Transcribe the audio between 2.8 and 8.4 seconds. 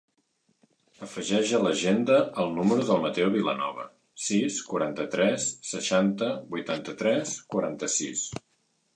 del Matteo Vilanova: sis, quaranta-tres, seixanta, vuitanta-tres, quaranta-sis.